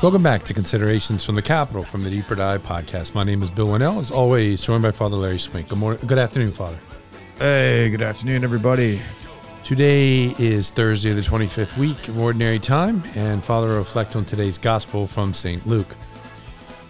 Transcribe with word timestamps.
Welcome 0.00 0.22
back 0.22 0.44
to 0.44 0.54
Considerations 0.54 1.24
from 1.24 1.34
the 1.34 1.42
Capitol 1.42 1.82
from 1.82 2.04
the 2.04 2.10
Deeper 2.10 2.36
Dive 2.36 2.62
podcast. 2.62 3.16
My 3.16 3.24
name 3.24 3.42
is 3.42 3.50
Bill 3.50 3.66
Wannall, 3.66 3.98
as 3.98 4.12
always, 4.12 4.62
joined 4.62 4.84
by 4.84 4.92
Father 4.92 5.16
Larry 5.16 5.40
Swink. 5.40 5.70
Good 5.70 5.78
morning, 5.78 6.00
good 6.06 6.20
afternoon, 6.20 6.52
Father. 6.52 6.78
Hey, 7.40 7.90
good 7.90 8.02
afternoon, 8.02 8.44
everybody. 8.44 9.00
Today 9.64 10.36
is 10.38 10.70
Thursday, 10.70 11.10
of 11.10 11.16
the 11.16 11.22
25th 11.22 11.76
week 11.76 12.06
of 12.06 12.16
Ordinary 12.16 12.60
Time, 12.60 13.02
and 13.16 13.44
Father 13.44 13.74
reflect 13.74 14.14
on 14.14 14.24
today's 14.24 14.56
Gospel 14.56 15.08
from 15.08 15.34
St. 15.34 15.66
Luke. 15.66 15.96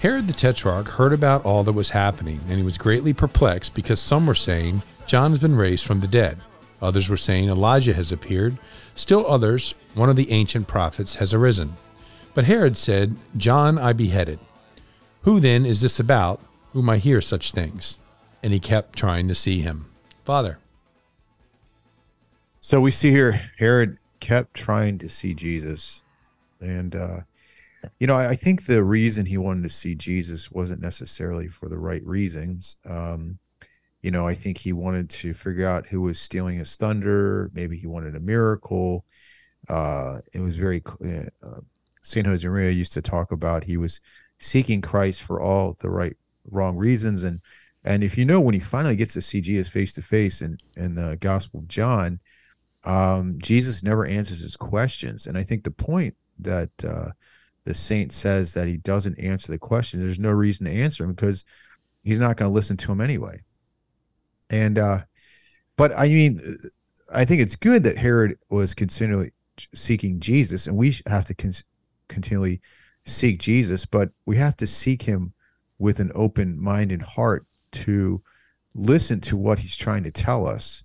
Herod 0.00 0.26
the 0.26 0.32
Tetrarch 0.32 0.88
heard 0.88 1.12
about 1.12 1.44
all 1.44 1.62
that 1.64 1.72
was 1.72 1.90
happening, 1.90 2.40
and 2.48 2.56
he 2.56 2.64
was 2.64 2.78
greatly 2.78 3.12
perplexed 3.12 3.74
because 3.74 4.00
some 4.00 4.26
were 4.26 4.34
saying, 4.34 4.82
John 5.04 5.30
has 5.30 5.38
been 5.38 5.56
raised 5.56 5.86
from 5.86 6.00
the 6.00 6.08
dead. 6.08 6.38
Others 6.80 7.10
were 7.10 7.18
saying, 7.18 7.50
Elijah 7.50 7.92
has 7.92 8.12
appeared. 8.12 8.56
Still 8.94 9.26
others, 9.26 9.74
one 9.92 10.08
of 10.08 10.16
the 10.16 10.30
ancient 10.30 10.66
prophets 10.68 11.16
has 11.16 11.34
arisen. 11.34 11.76
But 12.34 12.44
Herod 12.44 12.76
said, 12.76 13.16
John 13.36 13.78
I 13.78 13.92
beheaded. 13.92 14.40
Who 15.22 15.40
then 15.40 15.64
is 15.64 15.80
this 15.80 16.00
about 16.00 16.40
whom 16.72 16.90
I 16.90 16.98
hear 16.98 17.20
such 17.20 17.52
things? 17.52 17.96
And 18.42 18.52
he 18.52 18.60
kept 18.60 18.96
trying 18.96 19.28
to 19.28 19.34
see 19.34 19.60
him. 19.60 19.86
Father. 20.24 20.58
So 22.60 22.80
we 22.80 22.90
see 22.90 23.10
here 23.10 23.40
Herod 23.58 23.98
kept 24.20 24.54
trying 24.54 24.98
to 24.98 25.08
see 25.08 25.34
Jesus. 25.34 26.02
And, 26.60 26.96
uh, 26.96 27.20
you 28.00 28.06
know, 28.06 28.14
I, 28.14 28.30
I 28.30 28.34
think 28.34 28.64
the 28.66 28.82
reason 28.82 29.26
he 29.26 29.38
wanted 29.38 29.62
to 29.64 29.70
see 29.70 29.94
Jesus 29.94 30.50
wasn't 30.50 30.80
necessarily 30.80 31.46
for 31.46 31.68
the 31.68 31.78
right 31.78 32.04
reasons. 32.04 32.76
Um, 32.84 33.38
you 34.02 34.10
know, 34.10 34.26
I 34.26 34.34
think 34.34 34.58
he 34.58 34.72
wanted 34.72 35.08
to 35.10 35.34
figure 35.34 35.66
out 35.66 35.86
who 35.86 36.00
was 36.00 36.18
stealing 36.18 36.58
his 36.58 36.76
thunder. 36.76 37.50
Maybe 37.54 37.76
he 37.76 37.86
wanted 37.86 38.16
a 38.16 38.20
miracle. 38.20 39.04
Uh, 39.68 40.20
it 40.32 40.40
was 40.40 40.56
very, 40.56 40.82
uh, 41.02 41.60
St. 42.04 42.26
Josemaria 42.26 42.74
used 42.74 42.92
to 42.92 43.02
talk 43.02 43.32
about 43.32 43.64
he 43.64 43.76
was 43.76 44.00
seeking 44.38 44.80
Christ 44.80 45.22
for 45.22 45.40
all 45.40 45.76
the 45.80 45.90
right, 45.90 46.16
wrong 46.50 46.76
reasons. 46.76 47.24
And, 47.24 47.40
and 47.82 48.04
if 48.04 48.16
you 48.16 48.24
know, 48.24 48.40
when 48.40 48.54
he 48.54 48.60
finally 48.60 48.94
gets 48.94 49.14
to 49.14 49.22
see 49.22 49.40
Jesus 49.40 49.68
face 49.68 49.92
to 49.94 50.02
face 50.02 50.42
in, 50.42 50.58
in 50.76 50.94
the 50.94 51.16
Gospel 51.20 51.60
of 51.60 51.68
John, 51.68 52.20
um, 52.84 53.36
Jesus 53.38 53.82
never 53.82 54.04
answers 54.04 54.40
his 54.40 54.56
questions. 54.56 55.26
And 55.26 55.38
I 55.38 55.42
think 55.42 55.64
the 55.64 55.70
point 55.70 56.14
that 56.38 56.70
uh, 56.86 57.10
the 57.64 57.74
saint 57.74 58.12
says 58.12 58.52
that 58.54 58.68
he 58.68 58.76
doesn't 58.76 59.18
answer 59.18 59.50
the 59.50 59.58
question, 59.58 60.00
there's 60.00 60.18
no 60.18 60.30
reason 60.30 60.66
to 60.66 60.72
answer 60.72 61.04
him 61.04 61.14
because 61.14 61.44
he's 62.02 62.20
not 62.20 62.36
going 62.36 62.50
to 62.50 62.54
listen 62.54 62.76
to 62.76 62.92
him 62.92 63.00
anyway. 63.00 63.40
And, 64.50 64.78
uh, 64.78 64.98
but 65.76 65.96
I 65.96 66.08
mean, 66.08 66.40
I 67.12 67.24
think 67.24 67.40
it's 67.40 67.56
good 67.56 67.84
that 67.84 67.96
Herod 67.96 68.38
was 68.50 68.74
continually 68.74 69.32
seeking 69.74 70.20
Jesus, 70.20 70.66
and 70.66 70.76
we 70.76 70.94
have 71.06 71.24
to 71.26 71.34
continually 72.08 72.60
seek 73.04 73.38
Jesus, 73.38 73.86
but 73.86 74.10
we 74.26 74.36
have 74.36 74.56
to 74.58 74.66
seek 74.66 75.02
him 75.02 75.34
with 75.78 76.00
an 76.00 76.12
open 76.14 76.60
mind 76.60 76.92
and 76.92 77.02
heart 77.02 77.46
to 77.72 78.22
listen 78.74 79.20
to 79.20 79.36
what 79.36 79.58
he's 79.58 79.76
trying 79.76 80.04
to 80.04 80.10
tell 80.10 80.46
us 80.46 80.82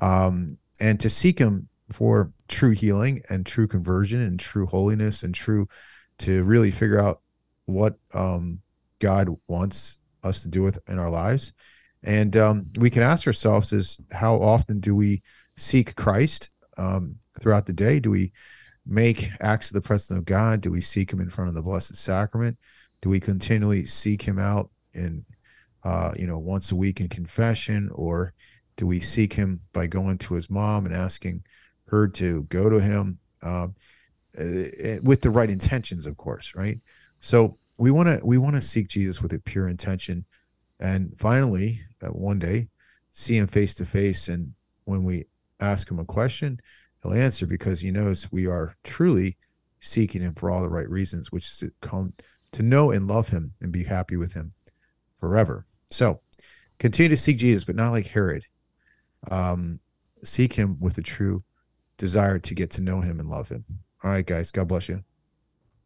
um, 0.00 0.58
and 0.80 0.98
to 1.00 1.08
seek 1.08 1.38
him 1.38 1.68
for 1.90 2.32
true 2.48 2.70
healing 2.70 3.22
and 3.28 3.46
true 3.46 3.66
conversion 3.66 4.20
and 4.20 4.40
true 4.40 4.66
holiness 4.66 5.22
and 5.22 5.34
true 5.34 5.68
to 6.18 6.42
really 6.44 6.70
figure 6.70 7.00
out 7.00 7.20
what 7.66 7.96
um, 8.14 8.60
God 8.98 9.28
wants 9.48 9.98
us 10.22 10.42
to 10.42 10.48
do 10.48 10.62
with 10.62 10.78
in 10.88 10.98
our 10.98 11.10
lives. 11.10 11.52
And 12.02 12.36
um, 12.36 12.66
we 12.78 12.90
can 12.90 13.02
ask 13.02 13.26
ourselves 13.26 13.72
is 13.72 14.00
how 14.10 14.36
often 14.36 14.80
do 14.80 14.94
we 14.94 15.22
seek 15.56 15.94
Christ 15.94 16.50
um, 16.76 17.16
throughout 17.40 17.66
the 17.66 17.72
day? 17.72 18.00
Do 18.00 18.10
we 18.10 18.32
make 18.86 19.30
acts 19.40 19.70
of 19.70 19.74
the 19.74 19.86
presence 19.86 20.16
of 20.16 20.24
God? 20.24 20.60
Do 20.60 20.70
we 20.70 20.80
seek 20.80 21.12
him 21.12 21.20
in 21.20 21.30
front 21.30 21.48
of 21.48 21.54
the 21.54 21.62
Blessed 21.62 21.96
Sacrament? 21.96 22.58
Do 23.00 23.08
we 23.08 23.20
continually 23.20 23.84
seek 23.84 24.22
him 24.22 24.38
out 24.38 24.70
in 24.94 25.24
uh, 25.84 26.12
you 26.16 26.26
know, 26.26 26.38
once 26.38 26.70
a 26.70 26.76
week 26.76 27.00
in 27.00 27.08
confession, 27.08 27.90
or 27.94 28.32
do 28.76 28.86
we 28.86 29.00
seek 29.00 29.32
him 29.32 29.60
by 29.72 29.86
going 29.86 30.18
to 30.18 30.34
his 30.34 30.48
mom 30.48 30.86
and 30.86 30.94
asking 30.94 31.42
her 31.86 32.08
to 32.08 32.44
go 32.44 32.70
to 32.70 32.80
him 32.80 33.18
uh, 33.42 33.68
with 35.02 35.20
the 35.22 35.30
right 35.30 35.50
intentions, 35.50 36.06
of 36.06 36.16
course, 36.16 36.54
right? 36.54 36.80
So 37.20 37.58
we 37.78 37.90
want 37.90 38.08
to 38.08 38.24
we 38.24 38.38
want 38.38 38.56
to 38.56 38.62
seek 38.62 38.88
Jesus 38.88 39.20
with 39.20 39.32
a 39.32 39.38
pure 39.40 39.68
intention, 39.68 40.24
and 40.78 41.12
finally, 41.18 41.80
uh, 42.02 42.08
one 42.08 42.38
day, 42.38 42.68
see 43.10 43.36
him 43.36 43.46
face 43.46 43.74
to 43.74 43.84
face, 43.84 44.28
and 44.28 44.54
when 44.84 45.04
we 45.04 45.24
ask 45.60 45.90
him 45.90 45.98
a 45.98 46.04
question, 46.04 46.60
he'll 47.02 47.14
answer 47.14 47.46
because 47.46 47.80
he 47.80 47.90
knows 47.90 48.30
we 48.30 48.46
are 48.46 48.76
truly 48.84 49.36
seeking 49.80 50.22
him 50.22 50.34
for 50.34 50.50
all 50.50 50.62
the 50.62 50.68
right 50.68 50.88
reasons, 50.88 51.32
which 51.32 51.44
is 51.44 51.56
to 51.58 51.72
come 51.80 52.12
to 52.52 52.62
know 52.62 52.90
and 52.90 53.06
love 53.06 53.28
him 53.28 53.54
and 53.60 53.72
be 53.72 53.84
happy 53.84 54.16
with 54.16 54.32
him 54.32 54.52
forever. 55.18 55.66
So 55.90 56.20
continue 56.78 57.10
to 57.10 57.16
seek 57.16 57.38
Jesus, 57.38 57.64
but 57.64 57.76
not 57.76 57.90
like 57.90 58.06
Herod. 58.06 58.46
Um, 59.30 59.80
seek 60.22 60.52
him 60.52 60.78
with 60.80 60.98
a 60.98 61.02
true 61.02 61.42
desire 61.96 62.38
to 62.38 62.54
get 62.54 62.70
to 62.72 62.82
know 62.82 63.00
him 63.00 63.20
and 63.20 63.28
love 63.28 63.48
him. 63.48 63.64
All 64.02 64.10
right, 64.10 64.26
guys. 64.26 64.50
God 64.50 64.68
bless 64.68 64.88
you. 64.88 65.02